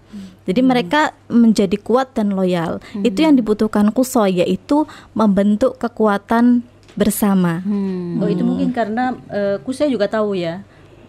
[0.47, 2.79] Jadi mereka menjadi kuat dan loyal.
[3.03, 6.63] Itu yang dibutuhkan Kusoi yaitu membentuk kekuatan
[6.95, 7.61] bersama.
[7.61, 8.23] Hmm.
[8.23, 10.63] Oh itu mungkin karena eh, Kusai juga tahu ya.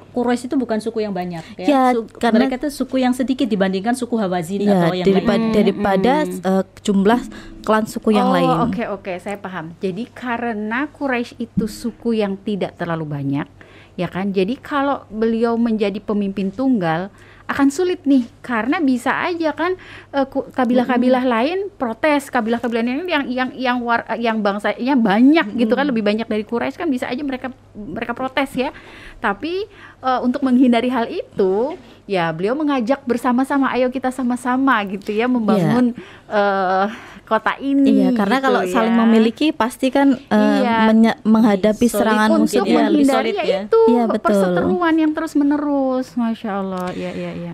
[0.08, 1.66] Quraisy itu bukan suku yang banyak ya.
[1.68, 5.38] Ya, Su- karena- mereka itu suku yang sedikit dibandingkan suku Hawazin Ya, atau yang daripada,
[5.38, 5.54] lain.
[5.54, 7.20] daripada eh, jumlah
[7.62, 8.48] klan suku yang oh, lain.
[8.66, 9.76] Oke oke, saya paham.
[9.78, 13.46] Jadi karena Quraisy itu suku yang tidak terlalu banyak,
[13.94, 14.32] ya kan?
[14.34, 17.12] Jadi kalau beliau menjadi pemimpin tunggal
[17.48, 18.28] akan sulit nih.
[18.44, 19.74] Karena bisa aja kan
[20.12, 25.88] eh, kabilah-kabilah lain protes kabilah-kabilah lain yang yang yang war, yang bangsanya banyak gitu kan
[25.88, 28.70] lebih banyak dari Quraisy kan bisa aja mereka mereka protes ya.
[29.18, 29.64] Tapi
[30.04, 31.74] eh, untuk menghindari hal itu
[32.08, 35.92] ya beliau mengajak bersama-sama ayo kita sama-sama gitu ya membangun
[36.28, 36.86] eh,
[37.28, 38.72] kota ini Iya, karena gitu kalau ya.
[38.72, 40.88] saling memiliki pasti kan eh, Iya.
[41.22, 43.60] menghadapi Solid serangan mungkin musuh ya, lebih solid ya ya.
[43.62, 44.24] itu Iya, betul.
[44.24, 47.52] perseteruan yang terus menerus masya Allah ya ya ya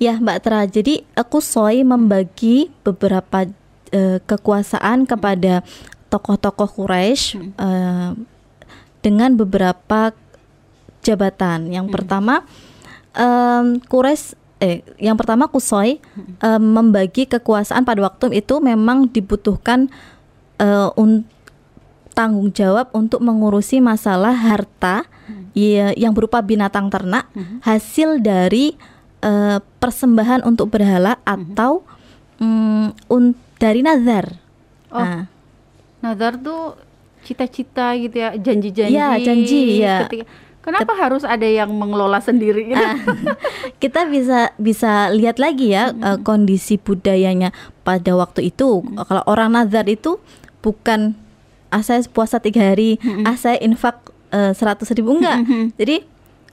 [0.00, 0.64] Ya, Mbak Tra.
[0.64, 3.44] Jadi aku soy membagi beberapa
[3.92, 5.60] eh, kekuasaan kepada
[6.08, 8.10] tokoh-tokoh Quraisy eh,
[8.98, 10.16] dengan beberapa
[11.00, 11.68] jabatan.
[11.68, 12.48] Yang pertama
[13.12, 15.98] em, Quraisy eh yang pertama Kusoi
[16.38, 19.88] em, membagi kekuasaan pada waktu itu memang dibutuhkan
[20.56, 21.24] eh, un-
[22.10, 25.08] tanggung jawab untuk mengurusi masalah harta
[25.52, 27.24] ya, yang berupa binatang ternak
[27.60, 28.76] hasil dari
[29.20, 31.80] eh, persembahan untuk berhala atau
[32.36, 34.36] mm, un- dari nazar.
[34.88, 35.00] Oh.
[35.00, 35.24] Nah,
[36.00, 36.74] Nazar tuh
[37.20, 39.96] cita-cita gitu ya janji-janji Iya, janji, ya.
[40.04, 40.28] ketika-
[40.60, 42.80] kenapa harus ada yang mengelola sendiri gitu?
[42.80, 42.96] Ah,
[43.82, 47.52] kita bisa bisa lihat lagi ya eh, kondisi budayanya
[47.84, 48.84] pada waktu itu.
[48.84, 50.20] Kalau orang nazar itu
[50.60, 51.16] bukan
[51.70, 55.42] ah saya puasa tiga hari, ah saya infak seratus ribu enggak.
[55.74, 56.06] Jadi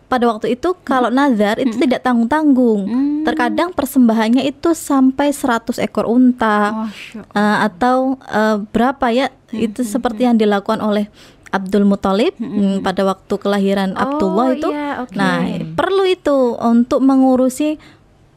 [0.08, 2.88] pada waktu itu kalau nazar itu tidak tanggung-tanggung.
[3.28, 9.28] Terkadang persembahannya itu sampai 100 ekor unta Masya eh, atau eh, berapa ya?
[9.52, 11.12] Itu seperti yang dilakukan oleh
[11.48, 14.70] Abdul Muthalib mm, pada waktu kelahiran Oh, Abdullah itu.
[14.70, 15.16] iya, oke.
[15.16, 15.40] Nah,
[15.74, 17.80] perlu itu untuk mengurusi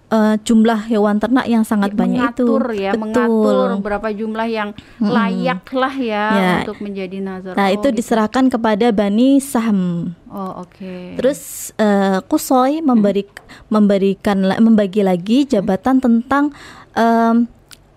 [0.08, 2.42] eh, jumlah hewan ternak yang sangat banyak itu.
[2.42, 6.52] mengatur ya, mengatur berapa jumlah yang layak lah ya, Ya.
[6.60, 7.54] untuk menjadi nazar.
[7.54, 7.96] Nah, Oh, itu gitu.
[7.96, 10.10] diserahkan kepada Bani Sahm.
[10.26, 11.14] Oh, oke.
[11.14, 11.40] Terus
[11.76, 13.22] eh, Kusoi memberi
[13.66, 16.50] memberikan la- membagi lagi jabatan tentang
[16.92, 17.46] em,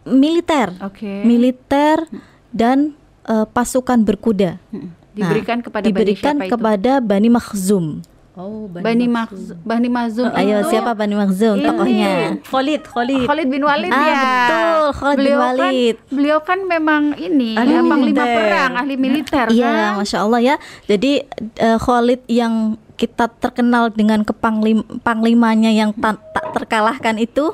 [0.04, 1.22] militer, Oke.
[1.24, 2.06] militer
[2.50, 4.62] dan eh, pasukan berkuda.
[4.70, 5.02] Mm.
[5.14, 6.54] Diberikan Nah, kepada diberikan Bani siapa itu?
[6.54, 7.86] kepada Bani Makhzum.
[8.34, 9.62] Oh, Bani Makhzum.
[9.62, 11.64] Bani Mazum Ayo itu siapa Bani Makhzum ini.
[11.64, 12.14] tokohnya?
[12.42, 13.28] Khalid, Khalid.
[13.30, 14.18] Khalid bin Walid Ah, ya.
[14.18, 15.96] betul, Khalid bin beliau Walid.
[15.96, 20.02] Kan, beliau kan memang ini Ahli ya, panglima perang, ahli militer Iya, kan.
[20.02, 20.56] masya Allah ya.
[20.84, 21.12] Jadi
[21.56, 22.54] eh, Khalid yang
[22.94, 27.54] kita terkenal dengan kepanglim panglimanya yang ta- tak terkalahkan itu,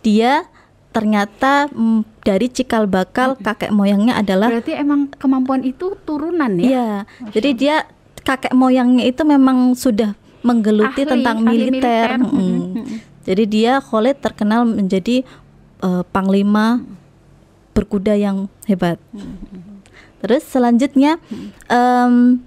[0.00, 0.50] dia
[0.96, 6.64] ternyata mm, dari cikal bakal kakek moyangnya adalah Berarti emang kemampuan itu turunan ya?
[6.64, 6.90] Iya,
[7.36, 7.76] jadi dia
[8.24, 11.68] kakek moyangnya itu memang sudah menggeluti Ahli, tentang ahli militer.
[11.68, 12.08] militer.
[12.16, 12.32] Mm.
[12.32, 12.98] Mm-mm.
[13.26, 15.26] Jadi dia Khalid terkenal menjadi
[15.82, 16.80] eh, panglima
[17.76, 18.96] berkuda yang hebat.
[20.24, 21.20] Terus selanjutnya
[21.68, 22.40] em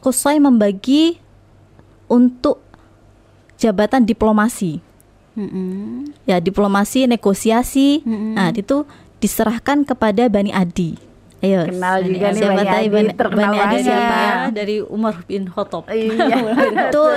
[0.00, 1.16] Qusay membagi
[2.08, 2.60] untuk
[3.56, 4.83] jabatan diplomasi.
[6.24, 8.00] Ya, diplomasi, negosiasi.
[8.02, 8.34] Mm-mm.
[8.34, 8.86] Nah, itu
[9.18, 10.94] diserahkan kepada Bani Adi.
[11.40, 11.68] Ayo.
[11.68, 14.16] Kenal juga nih siapa Bani Adi, Bani- terkenal Bani Adi siapa?
[14.16, 15.84] Ya, dari Umar bin Khattab.
[15.92, 16.36] Iya.
[16.80, 17.14] Betul,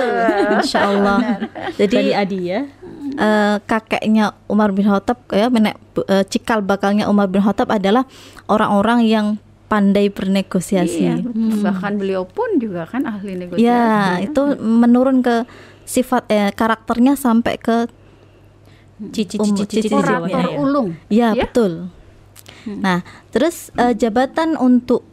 [0.60, 1.18] Insya Allah.
[1.74, 2.60] Jadi Bani Adi ya.
[3.08, 8.04] eh, kakeknya Umar bin Khattab, ya, menek, eh, cikal bakalnya Umar bin Khattab adalah
[8.46, 9.26] orang-orang yang
[9.68, 11.04] pandai bernegosiasi.
[11.04, 11.60] Iya, betul.
[11.60, 13.64] Bahkan beliau pun juga kan ahli negosiasi.
[13.64, 15.44] Ya, itu menurun ke
[15.84, 17.88] sifat eh, karakternya sampai ke
[19.00, 20.58] Cici-cici-cici Um, Orator ya.
[20.58, 20.88] ulung.
[21.08, 21.44] ya, Ya?
[21.44, 21.86] betul.
[22.66, 25.06] Nah, terus eh, jabatan untuk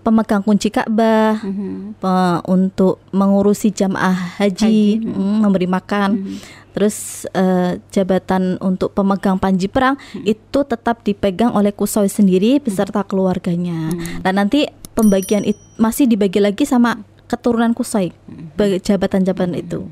[0.00, 2.00] pemegang kunci Ka'bah, Mhm.
[2.00, 6.40] pe- untuk mengurusi jamaah haji, Haji, mm, memberi makan.
[6.70, 6.96] Terus
[7.30, 13.92] eh, jabatan untuk pemegang panji perang itu tetap dipegang oleh Kusoi sendiri beserta keluarganya.
[14.18, 14.64] Dan nanti
[14.94, 18.08] pembagian it- masih dibagi lagi sama keturunan Kusoi
[18.56, 19.84] jabatan-jabatan itu.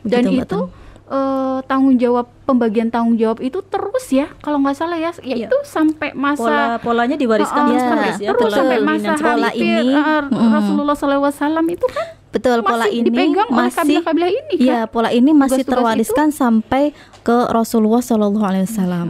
[0.00, 0.81] Dan Begitu, Mbak itu Tan.
[1.12, 6.10] Eh, tanggung jawab pembagian tanggung jawab itu terus ya kalau nggak salah ya yaitu sampai
[6.12, 8.28] masa Pola polanya diwariskan terus Iya, menerus ya.
[8.28, 10.50] terus pola sampai masa pola ini, mm.
[10.50, 11.32] Rasulullah SAW
[11.68, 14.64] itu kan Betul pola masih ini dipegang oleh masih kabilah-kabilah ini kan.
[14.64, 16.84] Iya, pola ini masih Tugas-tugas terwariskan sampai
[17.20, 19.08] ke Rasulullah Shallallahu alaihi wasallam.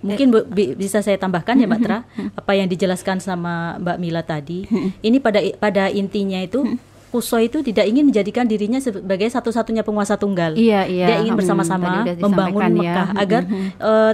[0.00, 4.22] Mungkin Bu- bi- bisa saya tambahkan ya Mbak Tra, apa yang dijelaskan sama Mbak Mila
[4.22, 4.64] tadi.
[4.98, 6.64] Ini pada pada intinya itu
[7.10, 10.54] Kuso itu tidak ingin menjadikan dirinya sebagai satu-satunya penguasa tunggal.
[10.54, 11.06] Iya, iya.
[11.06, 12.78] Dia ingin Hmm, bersama-sama tadi udah membangun disampaikan ya.
[12.80, 13.42] Mekah agar
[13.76, 14.12] eh,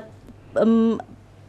[0.56, 0.74] em,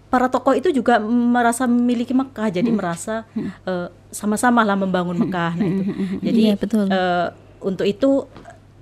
[0.08, 3.24] para tokoh itu juga merasa memiliki Mekah, jadi merasa
[3.64, 5.52] eh, sama-sama lah membangun Mekah.
[5.56, 5.84] Nah itu.
[6.22, 6.86] Jadi Iya, betul.
[6.86, 7.28] eh,
[7.60, 8.28] untuk itu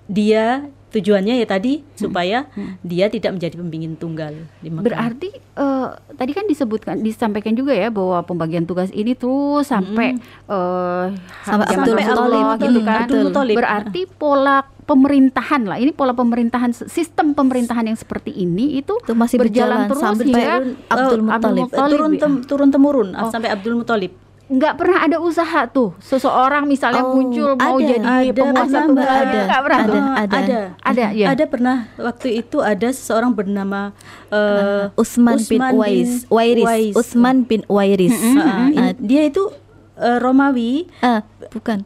[0.05, 2.47] dia tujuannya ya tadi supaya
[2.81, 4.85] dia tidak menjadi pembingin tunggal di Mekah.
[4.85, 10.15] Berarti eh, tadi kan disebutkan disampaikan juga ya bahwa pembagian tugas ini terus sampai
[10.47, 11.05] eh,
[11.43, 12.45] Sampai zaman Abdul Muthalib.
[12.57, 12.99] gitu Hmm, kan.
[13.03, 13.47] Abdul.
[13.53, 15.77] Berarti pola pemerintahan lah.
[15.77, 20.25] Ini pola pemerintahan sistem pemerintahan yang seperti ini itu, Itu masih berjalan berjalan terus sampai
[20.25, 20.53] hingga
[20.87, 21.67] Abdul Eh, Muthalib.
[21.67, 22.19] eh, turun ya.
[22.21, 23.27] tem- turun temurun Oh.
[23.27, 24.13] sampai Abdul Muthalib.
[24.45, 28.85] Nggak pernah ada usaha tuh seseorang misalnya Oh, muncul mau ada, jadi ada, penguasa ada,
[28.85, 29.89] tunggal ada, nggak pernah ada.
[29.89, 30.01] tuh?
[30.15, 31.25] ada, Ada, ya.
[31.27, 33.89] Ada pernah waktu itu ada seseorang bernama
[34.29, 38.13] eh, Utsman bin Uwais, Wairis, Utsman bin Wairis.
[38.35, 39.49] Ah, Ah, in- dia itu
[39.95, 40.85] eh, Romawi.
[40.99, 41.81] ah, bukan.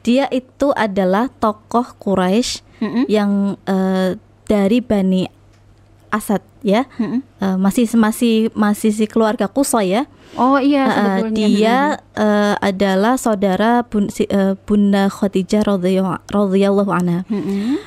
[0.00, 3.04] Dia itu adalah tokoh Quraisy Mm-mm.
[3.06, 5.28] yang eh, dari Bani
[6.14, 6.86] Asad ya.
[6.94, 7.26] Mm-mm.
[7.42, 10.02] Eh, masih masih masih si keluarga Qusay ya.
[10.38, 11.46] Oh iya sebetulnya.
[11.46, 11.76] dia
[12.14, 15.66] eh, adalah saudara bun, si, eh, Bunda Khadijah
[16.30, 17.26] radhiyallahu anha.
[17.26, 17.82] Mm-mm.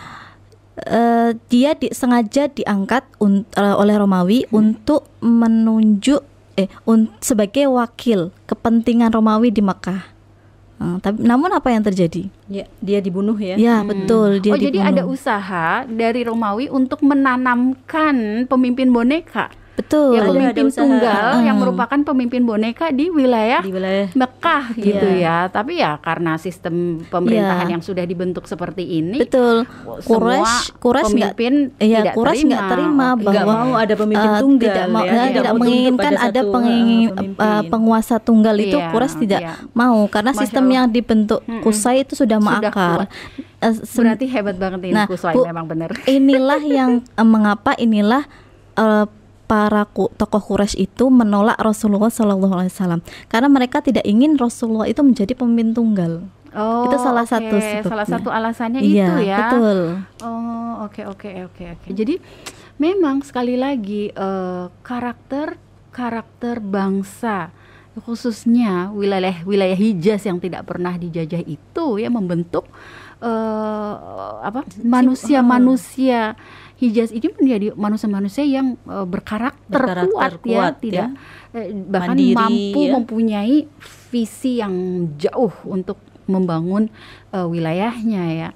[0.78, 6.22] Eh, dia di, sengaja diangkat un- eh, oleh Romawi untuk menunjuk
[6.54, 10.17] eh un- sebagai wakil kepentingan Romawi di Mekah.
[10.78, 12.30] Eh, tapi namun apa yang terjadi?
[12.46, 13.58] Ya, dia dibunuh ya.
[13.58, 14.92] Ya betul dia oh jadi dibunuh.
[14.94, 20.18] ada usaha dari Romawi untuk menanamkan pemimpin boneka Betul.
[20.18, 21.62] Ya pemimpin tunggal yang Hmm.
[21.62, 25.46] merupakan pemimpin boneka di wilayah di wilayah Mekah gitu Iya.
[25.46, 25.54] ya.
[25.54, 27.74] Tapi ya karena sistem pemerintahan Iya.
[27.78, 29.70] yang sudah dibentuk seperti ini, Betul.
[30.02, 34.86] Quraisy Quraisy pemimpin Iya, tidak Quraisy terima nggak bahwa mau ada pemimpin eh, tunggal tidak
[34.88, 38.90] mau ya, eh, tidak, tunduk menginginkan ada satu, pengingin, eh, eh, penguasa tunggal itu Iya,
[38.90, 39.54] Quraisy tidak iya.
[39.72, 40.74] mau karena Masya sistem Allah.
[40.74, 41.42] yang dibentuk.
[41.62, 43.00] Kusai itu sudah Sudah mengakar.
[43.58, 45.90] Eh, sem- Berarti hebat banget ini Nah, Kuswai Bu, memang benar.
[46.04, 48.26] inilah yang mengapa inilah
[48.76, 49.06] eh,
[49.48, 54.86] para ku- tokoh Quraisy itu menolak Rasulullah Shallallahu Alaihi Wasallam karena mereka tidak ingin Rasulullah
[54.86, 56.14] itu menjadi pemimpin tunggal.
[56.58, 57.32] Oh, itu salah oke.
[57.32, 57.56] satu
[57.86, 58.08] Salah sebabnya.
[58.18, 59.38] satu alasannya iya, itu ya.
[59.46, 59.80] betul.
[60.26, 61.88] Oh, oke oke oke oke.
[61.92, 62.18] Jadi
[62.76, 65.56] memang sekali lagi eh, karakter
[65.90, 67.50] karakter bangsa
[67.98, 72.70] khususnya wilayah wilayah Hijaz yang tidak pernah dijajah itu ya membentuk
[73.18, 73.94] eh,
[74.42, 76.38] apa manusia-manusia
[76.78, 80.82] Hijaz ini menjadi manusia-manusia yang eh, berkarakter, Berkarakter kuat, ya, kuat, ya.
[80.82, 81.08] tidak
[81.58, 82.92] eh, bahkan Mandiri, mampu ya.
[82.94, 83.58] mempunyai
[84.14, 84.74] visi yang
[85.18, 85.98] jauh untuk
[86.30, 86.94] membangun
[87.34, 88.50] eh, wilayahnya ya.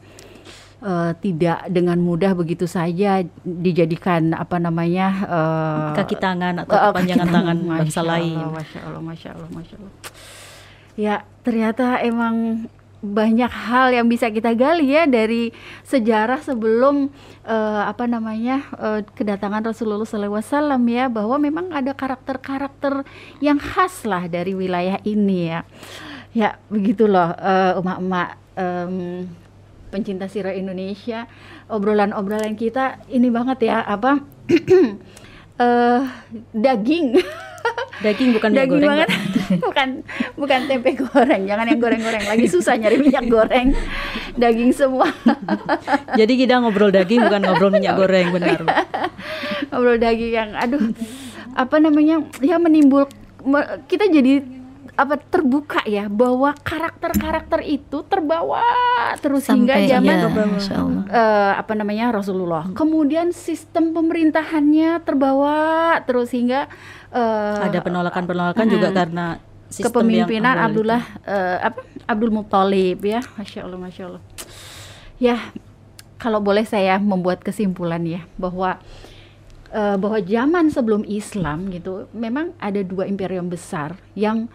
[0.81, 7.29] Eh, tidak dengan mudah begitu saja dijadikan apa namanya eh, kaki tangan atau eh, kepanjangan
[7.29, 8.37] tangan Masya bangsa lain.
[8.49, 9.93] Masya Allah, Masya Allah, Masya Allah.
[10.97, 12.65] Ya ternyata emang
[13.01, 15.49] banyak hal yang bisa kita gali ya dari
[15.89, 17.09] sejarah sebelum
[17.43, 23.01] eh, apa namanya eh, kedatangan Rasulullah SAW ya bahwa memang ada karakter-karakter
[23.41, 25.61] yang khas lah dari wilayah ini ya.
[26.31, 29.27] Ya begitu loh eh, emak-emak em,
[29.91, 31.27] pencinta sirah Indonesia
[31.67, 34.23] obrolan-obrolan kita ini banget ya apa
[35.61, 36.01] eh
[36.55, 37.19] daging
[38.01, 38.89] Daging bukan daging goreng.
[38.89, 39.09] banget
[39.67, 39.87] bukan
[40.33, 43.77] bukan tempe goreng jangan yang goreng-goreng lagi susah nyari minyak goreng
[44.33, 45.05] daging semua
[46.19, 48.59] Jadi kita ngobrol daging bukan ngobrol minyak goreng benar.
[49.69, 50.81] Ngobrol daging yang aduh
[51.53, 53.05] apa namanya ya menimbul
[53.43, 54.41] me- kita jadi
[55.01, 58.61] apa terbuka ya bahwa karakter-karakter itu terbawa
[59.17, 60.47] terus hingga Sampai zaman iya, Bawah.
[60.53, 61.03] Masya Allah.
[61.09, 62.63] eh, apa namanya Rasulullah.
[62.71, 65.57] Kemudian sistem pemerintahannya terbawa
[66.05, 66.69] terus hingga
[67.09, 68.97] eh, Ada penolakan-penolakan juga Hmm.
[68.97, 69.25] karena
[69.67, 74.21] sistem kepemimpinan yang Abdullah eh, apa Abdul Muthalib ya, masya Allah, masya Allah.
[75.17, 75.37] Ya,
[76.17, 78.77] kalau boleh saya membuat kesimpulan ya bahwa
[79.69, 84.45] eh, bahwa zaman sebelum Islam gitu, memang ada dua imperium besar yang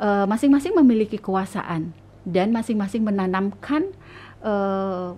[0.00, 3.90] eh, masing-masing memiliki kekuasaan dan masing-masing menanamkan
[4.40, 5.10] eh,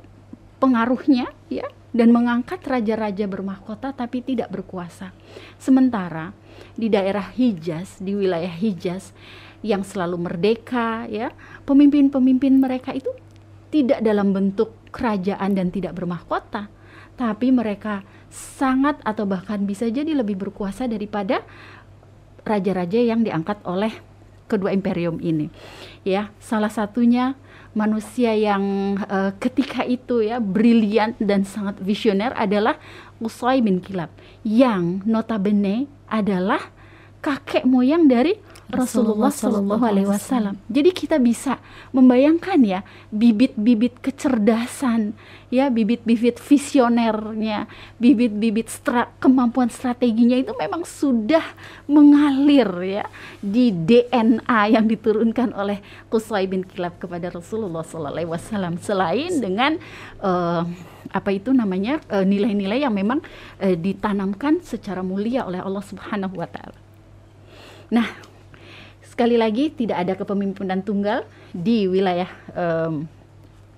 [0.57, 5.17] pengaruhnya ya dan mengangkat raja-raja bermahkota tapi tidak berkuasa.
[5.57, 6.37] Sementara
[6.77, 9.17] di daerah Hijaz, di wilayah Hijaz
[9.65, 11.33] yang selalu merdeka ya,
[11.65, 13.09] pemimpin-pemimpin mereka itu
[13.73, 16.69] tidak dalam bentuk kerajaan dan tidak bermahkota,
[17.17, 21.41] tapi mereka sangat atau bahkan bisa jadi lebih berkuasa daripada
[22.45, 23.91] raja-raja yang diangkat oleh
[24.47, 25.51] kedua imperium ini.
[26.07, 27.35] Ya, salah satunya
[27.77, 32.81] manusia yang eh, ketika itu ya brilian dan sangat visioner adalah
[33.21, 34.09] Qusay bin Kilab
[34.45, 36.73] yang notabene adalah
[37.21, 40.59] kakek moyang dari Rasulullah Shallallahu Alaihi Wasallam.
[40.67, 41.63] Jadi kita bisa
[41.95, 42.81] membayangkan ya
[43.15, 45.15] bibit-bibit kecerdasan,
[45.55, 47.71] ya bibit-bibit visionernya,
[48.03, 51.47] bibit-bibit stra- kemampuan strateginya itu memang sudah
[51.87, 53.05] mengalir ya
[53.39, 55.79] di DNA yang diturunkan oleh
[56.11, 58.83] Qusay bin Kilab kepada Rasulullah Shallallahu Alaihi Wasallam.
[58.83, 59.79] Selain dengan
[60.19, 60.63] eh,
[61.15, 63.23] apa itu namanya eh, nilai-nilai yang memang
[63.63, 66.79] eh, ditanamkan secara mulia oleh Allah Subhanahu Wa Taala.
[67.87, 68.35] Nah,
[69.17, 73.09] sekali lagi tidak ada kepemimpinan tunggal di wilayah em,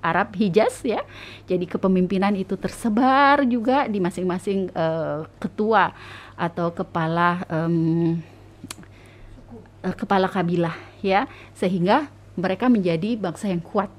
[0.03, 1.07] Arab Hijaz ya.
[1.46, 5.94] Jadi kepemimpinan itu tersebar juga di masing-masing eh, ketua
[6.35, 8.18] atau kepala em,
[9.87, 10.74] eh, kepala kabilah
[11.07, 13.94] ya, sehingga mereka menjadi bangsa yang kuat,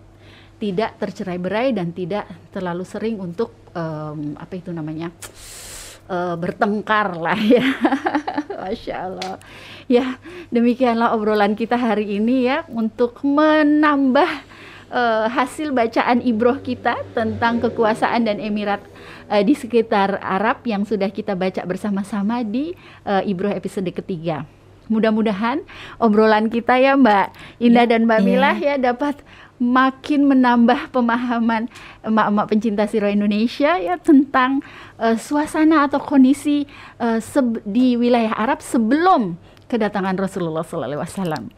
[0.59, 5.07] tidak tercerai-berai dan tidak terlalu sering untuk em, apa itu namanya
[6.09, 7.65] eh, bertengkar lah ya.
[8.59, 9.35] Masya Allah.
[9.89, 10.21] Ya,
[10.53, 14.29] demikianlah obrolan kita hari ini ya untuk menambah
[14.91, 18.83] eh, hasil bacaan ibroh kita tentang kekuasaan dan emirat
[19.31, 22.75] eh, di sekitar Arab yang sudah kita baca bersama-sama di
[23.05, 24.58] eh, ibroh episode ketiga.
[24.89, 25.61] Mudah-mudahan
[26.01, 27.27] obrolan kita ya Mbak
[27.61, 28.25] Indah dan Mbak iya.
[28.25, 29.21] Milah ya dapat
[29.59, 31.67] makin menambah pemahaman
[32.01, 34.65] emak-emak pencinta sirah Indonesia ya tentang
[34.97, 36.65] eh, suasana atau kondisi
[37.21, 39.37] seb- di wilayah Arab sebelum
[39.69, 41.53] kedatangan Rasulullah SAW.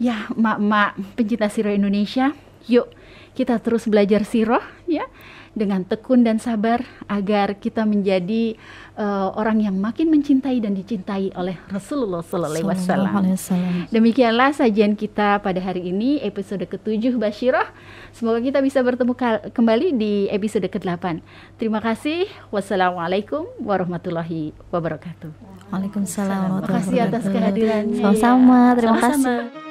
[0.00, 2.32] Ya, emak-emak pencinta sirah Indonesia,
[2.70, 2.88] yuk
[3.34, 5.06] kita terus belajar sirah ya
[5.50, 8.54] dengan tekun dan sabar agar kita menjadi
[9.00, 13.88] uh, orang yang makin mencintai dan dicintai oleh Rasulullah Sallallahu Alaihi Wasallam.
[13.88, 17.72] Demikianlah sajian kita pada hari ini episode ketujuh Bashirah.
[18.12, 19.16] Semoga kita bisa bertemu
[19.50, 21.24] kembali di episode ke-8.
[21.56, 22.28] Terima kasih.
[22.52, 25.32] Wassalamualaikum warahmatullahi wabarakatuh.
[25.70, 28.02] Waalaikumsalam Terima kasih atas kehadirannya.
[28.04, 28.60] Sama-sama.
[28.76, 29.69] Terima kasih.